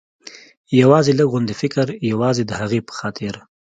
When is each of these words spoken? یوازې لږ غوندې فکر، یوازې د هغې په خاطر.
یوازې 0.81 1.11
لږ 1.19 1.27
غوندې 1.31 1.53
فکر، 1.61 1.87
یوازې 2.11 2.43
د 2.45 2.51
هغې 2.61 2.79
په 2.87 2.93
خاطر. 2.99 3.33